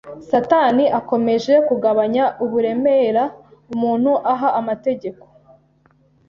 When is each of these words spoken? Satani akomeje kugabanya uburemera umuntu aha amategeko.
Satani 0.29 0.85
akomeje 0.99 1.53
kugabanya 1.67 2.23
uburemera 2.43 3.23
umuntu 3.73 4.11
aha 4.31 4.47
amategeko. 4.59 5.23